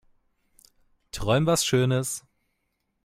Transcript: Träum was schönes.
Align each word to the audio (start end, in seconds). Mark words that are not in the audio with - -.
Träum 1.11 1.45
was 1.45 1.63
schönes. 1.63 2.25